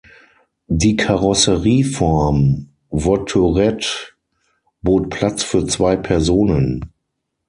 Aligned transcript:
Die 0.65 0.95
Karosserieform 0.95 2.69
Voiturette 2.89 3.87
bot 4.81 5.11
Platz 5.11 5.43
für 5.43 5.67
zwei 5.67 5.95
Personen. 5.95 6.91